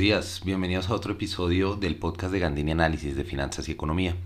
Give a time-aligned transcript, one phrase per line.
[0.00, 4.16] días, bienvenidos a otro episodio del podcast de Gandini Análisis de Finanzas y Economía.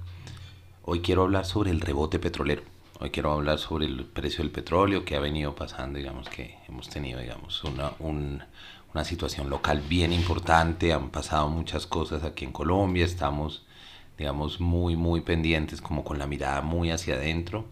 [0.85, 2.63] Hoy quiero hablar sobre el rebote petrolero.
[3.01, 6.89] Hoy quiero hablar sobre el precio del petróleo que ha venido pasando, digamos que hemos
[6.89, 13.05] tenido, digamos, una, una situación local bien importante, han pasado muchas cosas aquí en Colombia,
[13.05, 13.67] estamos,
[14.17, 17.65] digamos, muy, muy pendientes, como con la mirada muy hacia adentro,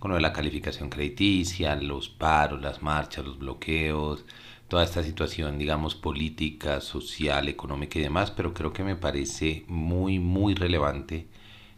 [0.00, 4.24] con lo de la calificación crediticia, los paros, las marchas, los bloqueos,
[4.68, 10.18] toda esta situación, digamos, política, social, económica y demás, pero creo que me parece muy,
[10.18, 11.26] muy relevante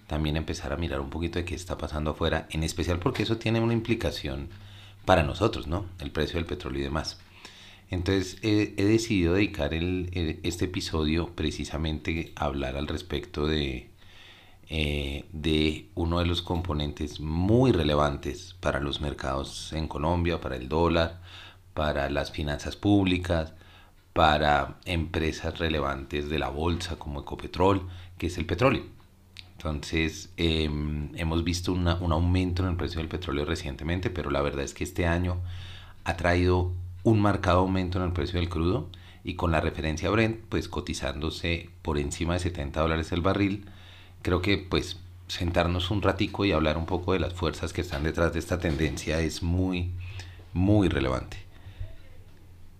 [0.06, 3.38] también empezar a mirar un poquito de qué está pasando afuera, en especial porque eso
[3.38, 4.48] tiene una implicación
[5.04, 5.86] para nosotros, ¿no?
[6.00, 7.18] El precio del petróleo y demás.
[7.90, 13.90] Entonces he, decidido dedicar este episodio precisamente a hablar al respecto de,
[14.68, 20.68] eh, de uno de los componentes muy relevantes para los mercados en Colombia, para el
[20.68, 21.20] dólar,
[21.76, 23.52] para las finanzas públicas,
[24.14, 28.84] para empresas relevantes de la bolsa como Ecopetrol, que es el petróleo.
[29.52, 34.64] Entonces, em, hemos visto un aumento en el precio del petróleo recientemente, pero la verdad
[34.64, 35.42] es que este año
[36.04, 36.72] ha traído
[37.04, 38.88] un marcado aumento en el precio del crudo
[39.22, 43.66] y con la referencia Brent, pues cotizándose por encima de 70 dólares el barril,
[44.22, 48.02] creo que pues sentarnos un ratico y hablar un poco de las fuerzas que están
[48.02, 49.90] detrás de esta tendencia es muy,
[50.54, 51.45] muy relevante.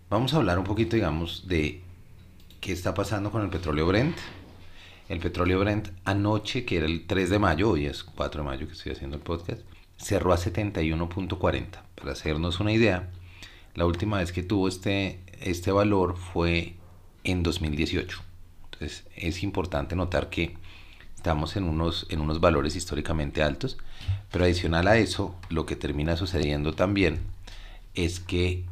[0.09, 1.81] Vamos a hablar un poquito, digamos, de
[2.61, 4.17] qué está pasando con el petróleo Brent.
[5.09, 8.67] El petróleo Brent anoche, que era el 3 de mayo, hoy es 4 de mayo
[8.69, 9.63] que estoy haciendo el podcast,
[9.97, 11.67] cerró a 71.40.
[11.97, 13.11] Para hacernos una idea,
[13.75, 16.77] la última vez que tuvo este, este valor fue
[17.25, 18.23] en 2018.
[18.67, 20.57] Entonces es importante notar que
[21.17, 23.77] estamos en unos, en unos valores históricamente altos,
[24.31, 27.19] pero adicional a eso, lo que termina sucediendo también
[27.97, 28.67] es que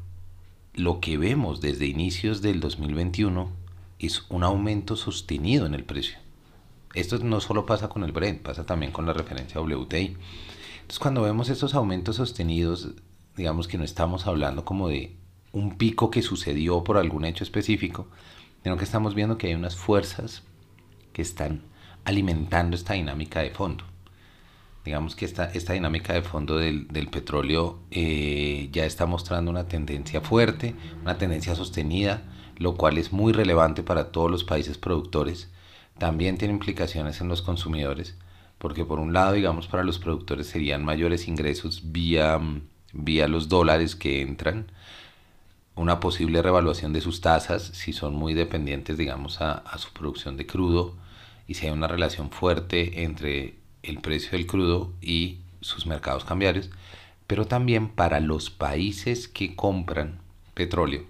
[0.74, 3.48] lo que vemos desde inicios del 2021
[4.00, 6.18] es un aumento sostenido en el precio.
[6.94, 10.16] Esto no solo pasa con el Brent, pasa también con la referencia WTI.
[10.76, 12.90] Entonces cuando vemos estos aumentos sostenidos,
[13.36, 15.16] digamos que no estamos hablando como de
[15.52, 18.08] un pico que sucedió por algún hecho específico,
[18.64, 20.42] sino que estamos viendo que hay unas fuerzas
[21.12, 21.62] que están
[22.04, 23.84] alimentando esta dinámica de fondo
[24.84, 30.20] digamos que esta, esta dinámica de fondo del, petróleo eh, ya está mostrando una tendencia
[30.20, 32.22] fuerte, una tendencia sostenida,
[32.58, 35.50] lo cual es muy relevante para todos los países productores.
[35.98, 38.16] También tiene implicaciones en los consumidores,
[38.58, 42.38] porque por un lado, digamos, para los productores serían mayores ingresos vía,
[42.92, 44.66] vía los dólares que entran,
[45.76, 50.36] una posible revaluación de sus tasas si son muy dependientes, digamos, a, a su producción
[50.36, 50.94] de crudo
[51.48, 56.70] y si hay una relación fuerte entre el precio del crudo y sus mercados cambiarios,
[57.26, 60.20] pero también para los países que compran
[60.54, 61.04] petróleo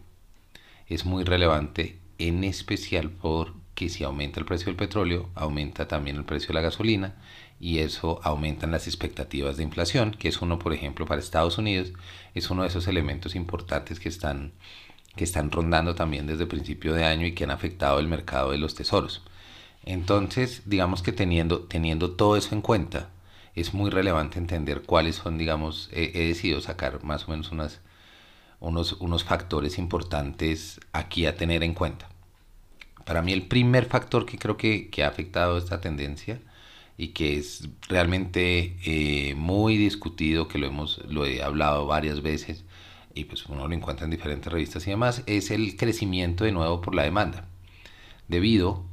[0.86, 6.24] es muy relevante, en especial porque si aumenta el precio del petróleo, aumenta también el
[6.24, 7.16] precio de la gasolina
[7.58, 11.92] y eso aumentan las expectativas de inflación, que es uno, por ejemplo, para Estados Unidos,
[12.34, 14.52] es uno de esos elementos importantes que están,
[15.16, 18.58] que están rondando también desde principio de año y que han afectado el mercado de
[18.58, 19.22] los tesoros.
[19.84, 23.10] Entonces, digamos que teniendo, teniendo todo eso en cuenta,
[23.54, 27.80] es muy relevante entender cuáles son, digamos, he, decidido sacar más o menos unas,
[28.60, 32.08] unos, unos factores importantes aquí a tener en cuenta.
[33.04, 36.40] Para mí el primer factor que creo que, que ha afectado esta tendencia
[36.96, 42.64] y que es realmente eh, muy discutido, que lo, hemos, lo he hablado varias veces
[43.14, 46.80] y pues uno lo encuentra en diferentes revistas y demás, es el crecimiento de nuevo
[46.80, 47.46] por la demanda.
[48.28, 48.84] Debido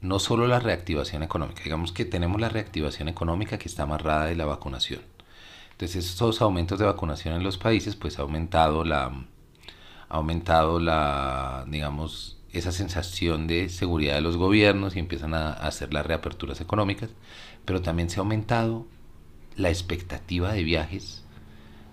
[0.00, 4.36] no solo la reactivación económica, digamos que tenemos la reactivación económica que está amarrada de
[4.36, 5.02] la vacunación.
[5.72, 11.64] Entonces, estos aumentos de vacunación en los países, pues ha aumentado la, ha aumentado la,
[11.68, 17.10] digamos, esa sensación de seguridad de los gobiernos y empiezan a, hacer las reaperturas económicas,
[17.64, 18.86] pero también se ha aumentado
[19.56, 21.24] la expectativa de viajes,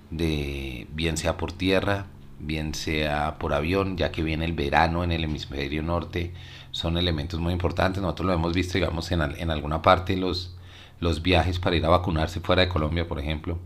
[0.10, 2.08] de bien sea por tierra,
[2.40, 6.34] bien sea por avión, ya que viene el verano en el hemisferio norte,
[6.72, 8.02] son elementos muy importantes.
[8.02, 10.56] Nosotros lo hemos visto, digamos, en, en alguna parte, los,
[11.00, 13.58] los viajes para ir a vacunarse fuera de Colombia, por ejemplo.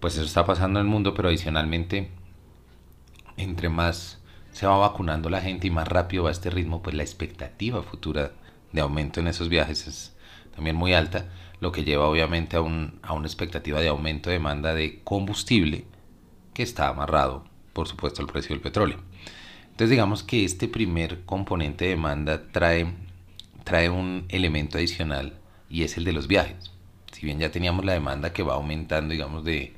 [0.00, 2.10] Pues eso está pasando en el mundo, pero adicionalmente,
[3.36, 4.20] entre más
[4.52, 8.32] se va vacunando la gente y más rápido va este ritmo, pues la expectativa futura
[8.72, 10.16] de aumento en esos viajes es
[10.54, 11.26] también muy alta,
[11.60, 15.84] lo que lleva obviamente a, un, a una expectativa de aumento de demanda de combustible
[16.54, 17.44] que está amarrado,
[17.76, 18.96] por supuesto, al precio del petróleo.
[19.64, 22.94] Entonces digamos que este primer componente de demanda trae,
[23.64, 25.34] trae un elemento adicional
[25.68, 26.70] y es el de los viajes.
[27.12, 29.74] Si bien ya teníamos la demanda que va aumentando, digamos, de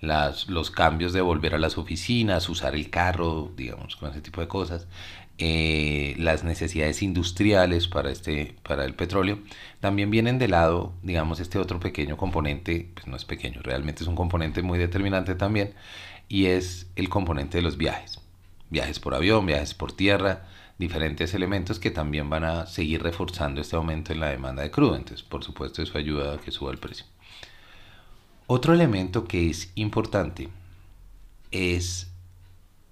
[0.00, 4.40] las, los cambios de volver a las oficinas, usar el carro, digamos, con ese tipo
[4.40, 4.86] de cosas,
[5.38, 9.38] eh, las necesidades industriales para, este, para el petróleo,
[9.80, 14.08] también vienen de lado, digamos, este otro pequeño componente, pues no es pequeño, realmente es
[14.08, 15.74] un componente muy determinante también,
[16.28, 18.20] y es el componente de los viajes.
[18.70, 20.46] Viajes por avión, viajes por tierra,
[20.78, 24.96] diferentes elementos que también van a seguir reforzando este aumento en la demanda de crudo.
[24.96, 27.06] Entonces, por supuesto, eso ayuda a que suba el precio.
[28.46, 30.48] Otro elemento que es importante
[31.50, 32.10] es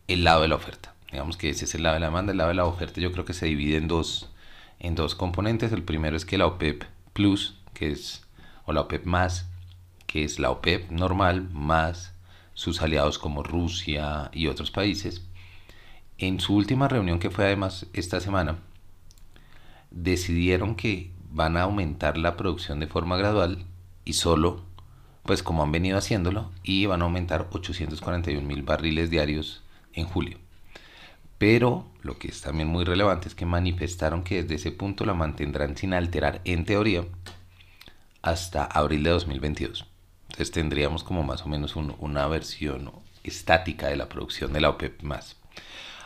[0.06, 0.94] el lado de la oferta.
[1.10, 2.32] Digamos que ese es el lado de la demanda.
[2.32, 4.30] El lado de la oferta yo creo que se divide en dos,
[4.78, 5.72] en dos componentes.
[5.72, 8.26] El primero es que la OPEP Plus, que es,
[8.64, 9.48] o la OPEP más,
[10.06, 12.14] que es la OPEP normal, más
[12.54, 15.26] sus aliados como Rusia y otros países,
[16.18, 18.58] en su última reunión que fue además esta semana,
[19.90, 23.64] decidieron que van a aumentar la producción de forma gradual
[24.04, 24.62] y solo,
[25.22, 30.38] pues como han venido haciéndolo, y van a aumentar 841 mil barriles diarios en julio.
[31.40, 35.14] Pero lo que es también muy relevante es que manifestaron que desde ese punto la
[35.14, 37.06] mantendrán sin alterar en teoría
[38.20, 39.86] hasta abril de 2022.
[40.24, 42.92] Entonces tendríamos como más o menos una versión
[43.24, 45.36] estática de la producción de la OPEP más.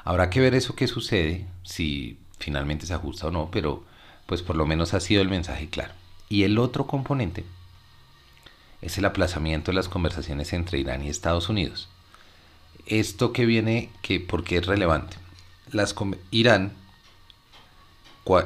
[0.04, 3.82] Habrá que ver eso que sucede, si finalmente se ajusta o no, pero
[4.26, 5.94] pues por lo menos ha sido el mensaje claro.
[6.28, 7.44] Y el otro componente
[8.82, 11.88] es el aplazamiento de las conversaciones entre Irán y Estados Unidos.
[12.86, 15.23] Esto que viene, que, ¿por qué es relevante?
[15.72, 15.94] Las,
[16.30, 16.72] Irán,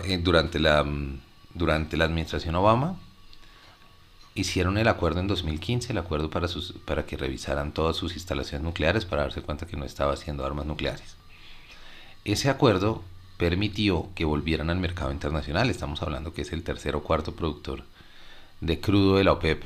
[0.05, 1.21] eh, durante la, mm,
[1.55, 2.97] durante la administración Obama,
[4.35, 8.65] hicieron el acuerdo en 2015, el acuerdo para, sus, para que revisaran todas sus instalaciones
[8.65, 11.17] nucleares para darse cuenta que no estaba haciendo armas nucleares.
[12.25, 13.03] Ese acuerdo
[13.37, 15.71] permitió que volvieran al mercado internacional.
[15.71, 17.85] Estamos hablando que es el tercer o cuarto productor
[18.61, 19.65] de crudo de la OPEP.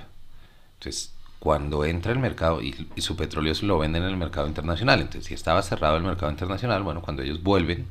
[0.75, 5.24] Entonces, cuando entra el mercado y, su petróleo lo venden en el mercado internacional, entonces
[5.24, 7.88] si estaba cerrado el mercado internacional, bueno, cuando ellos vuelven,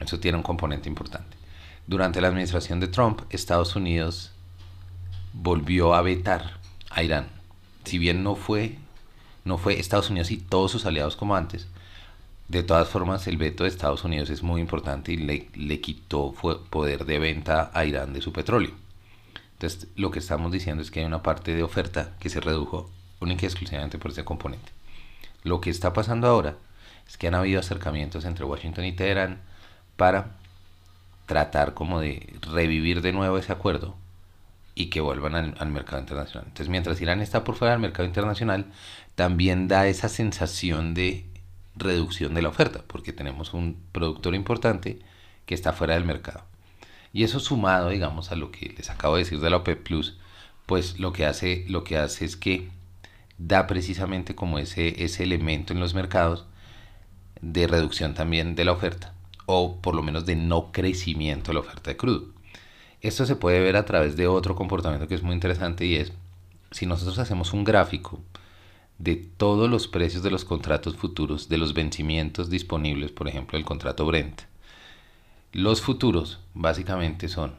[0.00, 1.36] eso tiene un componente importante.
[1.86, 4.32] Durante la administración de Trump, Estados Unidos
[5.34, 7.26] volvió a vetar a Irán.
[7.84, 8.78] Si bien no fue,
[9.44, 11.68] no fue Estados Unidos y todos sus aliados como antes,
[12.48, 16.32] de todas formas, el veto de Estados Unidos es muy importante y le, le quitó
[16.70, 18.81] poder de venta a Irán de su petróleo.
[19.62, 22.90] Entonces, lo que estamos diciendo es que hay una parte de oferta que se redujo
[23.20, 24.72] única y exclusivamente por ese componente.
[25.44, 26.56] Lo que está pasando ahora
[27.06, 29.40] es que han habido acercamientos entre Washington y Teherán
[29.96, 30.32] para
[31.26, 33.94] tratar como de revivir de nuevo ese acuerdo
[34.74, 36.46] y que vuelvan al, al, mercado internacional.
[36.48, 38.66] Entonces, mientras Irán está por fuera del mercado internacional,
[39.14, 41.24] también da esa sensación de
[41.76, 44.98] reducción de la oferta, porque tenemos un productor importante
[45.46, 46.51] que está fuera del mercado.
[47.12, 50.16] Y eso sumado, digamos, a lo que les acabo de decir de la OPEP Plus,
[50.66, 52.70] pues lo que hace, lo que hace es que
[53.38, 56.46] da precisamente como ese, ese elemento en los mercados
[57.40, 59.14] de reducción también de la oferta,
[59.46, 62.26] o por lo menos de no crecimiento de la oferta de crudo.
[63.00, 66.12] Esto se puede ver a través de otro comportamiento que es muy interesante y es,
[66.70, 68.20] si nosotros hacemos un gráfico
[68.98, 73.64] de todos los precios de los contratos futuros, de los vencimientos disponibles, por ejemplo, el
[73.64, 74.42] contrato Brent.
[75.52, 77.56] Los futuros básicamente son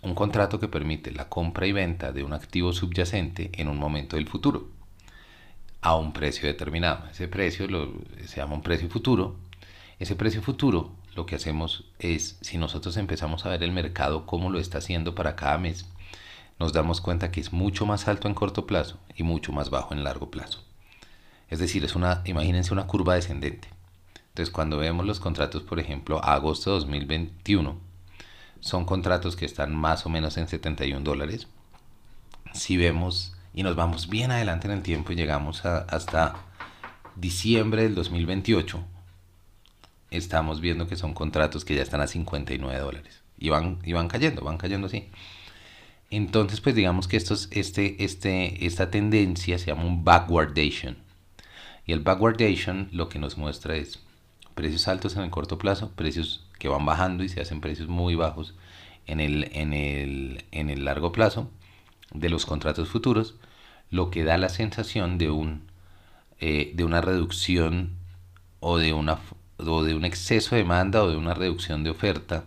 [0.00, 4.16] un contrato que permite la compra y venta de un activo subyacente en un momento
[4.16, 4.70] del futuro
[5.82, 7.04] a un precio determinado.
[7.10, 7.92] Ese precio lo,
[8.24, 9.36] se llama un precio futuro.
[9.98, 14.48] Ese precio futuro lo que hacemos es, si nosotros empezamos a ver el mercado cómo
[14.48, 15.84] lo está haciendo para cada mes,
[16.58, 19.92] nos damos cuenta que es mucho más alto en corto plazo y mucho más bajo
[19.92, 20.64] en largo plazo.
[21.50, 23.75] Es decir, es una, imagínense una curva descendente.
[24.36, 27.80] Entonces, cuando vemos los contratos, por ejemplo, a agosto de 2021,
[28.60, 31.48] son contratos que están más o menos en 71 dólares.
[32.52, 36.34] Si vemos y nos vamos bien adelante en el tiempo y llegamos hasta
[37.14, 38.84] diciembre del 2028,
[40.10, 43.22] estamos viendo que son contratos que ya están a 59 dólares.
[43.38, 45.08] Y van, y van cayendo, van cayendo así.
[46.10, 50.98] Entonces, pues digamos que estos, este, este, esta tendencia se llama un backwardation.
[51.86, 54.04] Y el backwardation lo que nos muestra es
[54.56, 58.16] precios altos en el corto plazo, precios que van bajando y se hacen precios muy
[58.16, 58.54] bajos
[59.06, 61.48] en el, en el, en el largo plazo
[62.10, 63.36] de los contratos futuros,
[63.90, 65.70] lo que da la sensación de, un,
[66.40, 67.92] eh, de una reducción
[68.58, 69.20] o de, una,
[69.58, 72.42] o de un exceso de demanda o de una reducción de oferta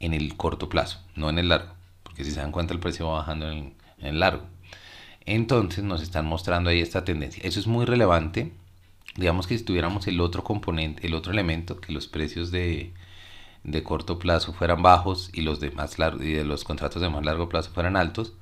[0.00, 3.06] en el corto plazo, no en el largo porque si se dan cuenta el precio
[3.06, 4.42] va bajando en, el largo.
[5.26, 7.42] Entonces nos están mostrando ahí esta tendencia.
[7.46, 8.52] Eso es muy relevante.
[9.20, 12.94] Digamos que si tuviéramos el otro componente, el otro elemento, que los precios de,
[13.64, 17.10] de corto plazo fueran bajos y los de más largo, y de los contratos de
[17.10, 18.32] más largo plazo fueran altos,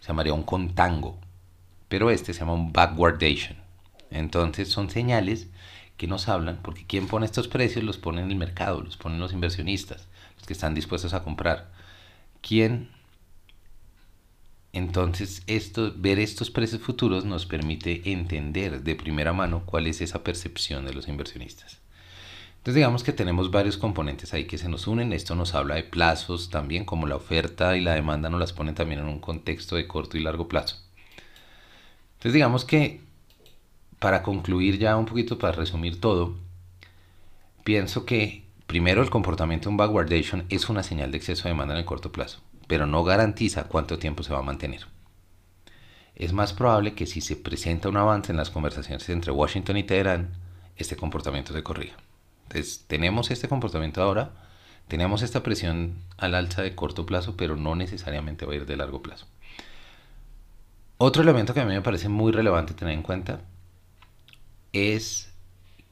[0.00, 1.18] se llamaría un contango.
[1.88, 3.56] Pero este se llama un backwardation.
[4.10, 5.48] Entonces son señales
[5.96, 9.20] que nos hablan, porque quien pone estos precios los pone en el mercado, los ponen
[9.20, 11.72] los inversionistas, los que están dispuestos a comprar.
[12.42, 12.90] ¿Quién?
[14.76, 15.42] Entonces,
[15.96, 20.92] ver estos precios futuros nos permite entender de primera mano cuál es esa percepción de
[20.92, 21.80] los inversionistas.
[22.58, 25.14] Entonces digamos que tenemos varios componentes ahí que se nos unen.
[25.14, 28.74] Esto nos habla de plazos también, como la oferta y la demanda nos las ponen
[28.74, 30.76] también en un contexto de corto y largo plazo.
[32.16, 33.00] Entonces digamos que
[33.98, 36.36] para concluir ya un poquito, para resumir todo,
[37.64, 41.72] pienso que primero el comportamiento de un backwardation es una señal de exceso de demanda
[41.72, 44.86] en el corto plazo, pero no garantiza cuánto tiempo se va a mantener.
[46.14, 49.84] Es más probable que si se presenta un avance en las conversaciones entre Washington y
[49.84, 50.32] Teherán,
[50.76, 51.96] este comportamiento se corrija.
[52.44, 54.30] Entonces, tenemos este comportamiento ahora,
[54.88, 58.76] tenemos esta presión al alza de corto plazo, pero no necesariamente va a ir de
[58.76, 59.26] largo plazo.
[60.98, 63.42] Otro elemento que a mí me parece muy relevante tener en cuenta
[64.72, 65.34] es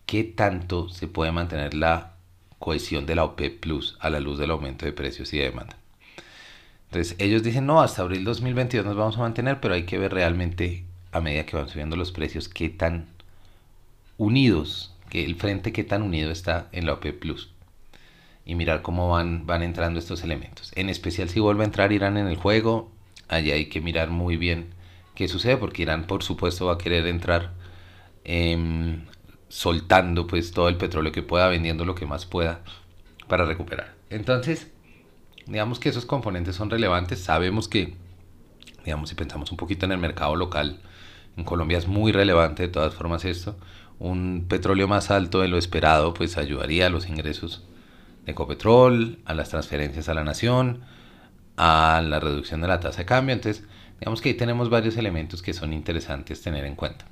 [0.07, 2.15] qué tanto se puede mantener la
[2.59, 5.77] cohesión de la OPEP Plus a la luz del aumento de precios y de demanda.
[6.95, 10.15] Entonces ellos dicen, no, hasta abril 2022 nos vamos a mantener, pero hay que ver
[10.15, 13.07] realmente a medida que van subiendo los precios qué tan
[14.17, 17.51] unidos, que el frente qué tan unido está en la OPEP Plus.
[18.47, 20.73] Y mirar cómo van, van entrando estos elementos.
[20.77, 22.91] En especial si vuelve a entrar Irán en el juego,
[23.29, 24.69] allí hay que mirar muy bien
[25.15, 27.53] qué sucede, porque Irán por supuesto va a querer entrar
[28.25, 29.05] Em,
[29.49, 32.63] soltando pues todo el petróleo que pueda, vendiendo lo que más pueda
[33.29, 33.95] para recuperar.
[34.11, 34.71] Entonces,
[35.47, 37.21] digamos que esos componentes son relevantes.
[37.21, 37.97] Sabemos que,
[38.85, 40.81] digamos, si pensamos un poquito en el mercado local,
[41.37, 43.57] en Colombia es muy relevante de todas formas esto.
[43.99, 47.65] Un petróleo más alto de lo esperado pues ayudaría a los ingresos
[48.25, 50.83] de Ecopetrol, a las transferencias a la nación,
[51.57, 53.35] a la reducción de la tasa de cambio.
[53.35, 53.65] Entonces,
[54.01, 57.07] digamos que ahí tenemos varios elementos que son interesantes tener en cuenta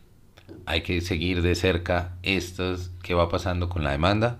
[0.66, 4.38] hay que seguir de cerca estos, qué va pasando con la demanda,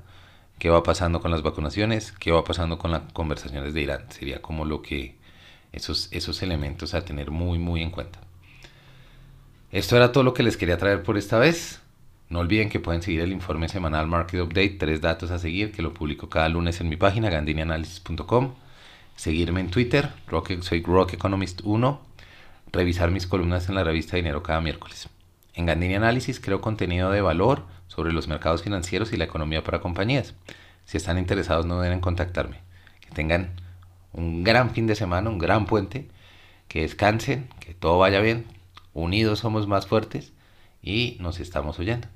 [0.63, 4.05] qué va pasando con las vacunaciones, qué va pasando con las conversaciones de Irán.
[4.11, 5.17] Sería como lo que
[5.73, 8.21] esos, esos elementos a tener muy, muy en cuenta.
[9.73, 11.83] Esto era todo lo que les quería traer por esta vez.
[12.29, 15.83] No olviden que pueden seguir el informe semanal Market Update, tres datos a seguir, que
[15.83, 18.55] lo publico cada lunes en mi página, gandinianalysis.com.
[19.17, 20.11] Seguirme en Twitter,
[20.61, 22.01] soy Rock Economist 1.
[22.71, 25.09] Revisar mis columnas en la revista Dinero cada miércoles.
[25.55, 29.83] En Gandini Análisis creo contenido de valor sobre los mercados financieros y la economía para
[29.83, 30.33] compañías.
[30.87, 32.63] Si están interesados no deben contactarme.
[33.01, 33.51] Que tengan
[34.15, 36.09] un gran fin de semana, un gran puente,
[36.69, 38.47] que descansen, que todo vaya bien.
[38.95, 40.33] Unidos somos más fuertes
[40.83, 42.09] y nos estamos oyendo.